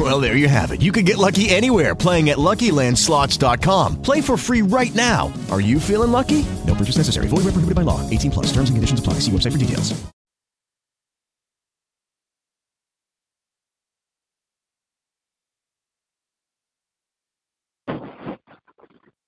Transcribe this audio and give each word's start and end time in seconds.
Well, 0.00 0.18
there 0.18 0.34
you 0.34 0.48
have 0.48 0.70
it. 0.72 0.80
You 0.80 0.92
can 0.92 1.04
get 1.04 1.18
lucky 1.18 1.50
anywhere 1.50 1.94
playing 1.94 2.30
at 2.30 2.38
LuckyLandSlots.com. 2.38 4.00
Play 4.00 4.22
for 4.22 4.38
free 4.38 4.62
right 4.62 4.94
now. 4.94 5.30
Are 5.50 5.60
you 5.60 5.78
feeling 5.78 6.10
lucky? 6.10 6.46
No 6.66 6.74
purchase 6.74 6.96
necessary. 6.96 7.28
Void 7.28 7.44
where 7.44 7.52
prohibited 7.52 7.74
by 7.74 7.82
law. 7.82 8.08
18 8.08 8.30
plus. 8.30 8.46
Terms 8.46 8.70
and 8.70 8.78
conditions 8.78 8.98
apply. 8.98 9.14
See 9.20 9.30
website 9.30 9.52
for 9.52 9.58
details. 9.58 9.92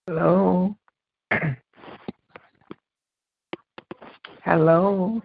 Hello. 0.06 0.74
Hello. 4.42 5.20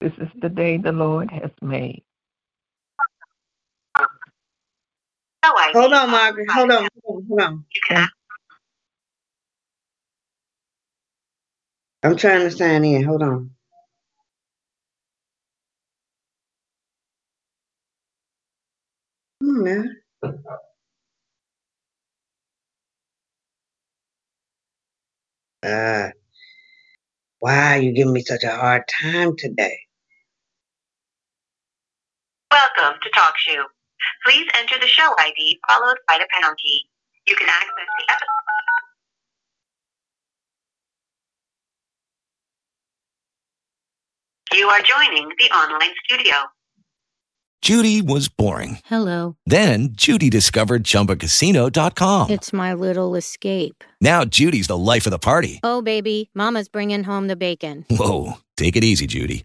This 0.00 0.12
is 0.18 0.28
the 0.40 0.48
day 0.48 0.76
the 0.76 0.92
Lord 0.92 1.32
has 1.32 1.50
made. 1.60 2.04
Hold 5.74 5.92
on, 5.94 6.10
Margaret. 6.10 6.48
Hold 6.52 6.72
on. 6.72 6.88
Hold 7.04 7.16
on. 7.18 7.26
Hold 7.28 7.40
on. 7.42 8.08
I'm 12.02 12.16
trying 12.16 12.40
to 12.42 12.50
sign 12.52 12.84
in. 12.84 13.04
Hold 13.04 13.22
on. 13.22 13.50
On 19.42 19.64
now. 19.64 19.84
Uh, 25.62 26.10
why 27.40 27.78
are 27.78 27.82
you 27.82 27.92
giving 27.92 28.12
me 28.14 28.22
such 28.22 28.44
a 28.44 28.50
hard 28.50 28.84
time 28.88 29.36
today? 29.36 29.78
Welcome 32.50 33.00
to 33.02 33.10
TalkShoe. 33.10 33.77
Please 34.24 34.46
enter 34.54 34.78
the 34.80 34.86
show 34.86 35.14
ID 35.18 35.58
followed 35.68 35.96
by 36.06 36.18
the 36.18 36.26
pound 36.40 36.56
key. 36.62 36.82
You 37.26 37.36
can 37.36 37.48
access 37.48 37.70
the 37.98 38.12
episode. 38.12 38.28
You 44.54 44.66
are 44.68 44.80
joining 44.80 45.28
the 45.38 45.50
online 45.54 45.90
studio. 46.04 46.34
Judy 47.60 48.00
was 48.00 48.28
boring. 48.28 48.78
Hello. 48.86 49.36
Then 49.44 49.88
Judy 49.92 50.30
discovered 50.30 50.84
ChumbaCasino.com. 50.84 52.30
It's 52.30 52.52
my 52.52 52.72
little 52.72 53.14
escape. 53.16 53.84
Now 54.00 54.24
Judy's 54.24 54.68
the 54.68 54.76
life 54.76 55.06
of 55.06 55.10
the 55.10 55.18
party. 55.18 55.60
Oh, 55.62 55.82
baby, 55.82 56.30
Mama's 56.34 56.68
bringing 56.68 57.04
home 57.04 57.26
the 57.26 57.36
bacon. 57.36 57.84
Whoa, 57.90 58.34
take 58.56 58.76
it 58.76 58.84
easy, 58.84 59.06
Judy. 59.06 59.44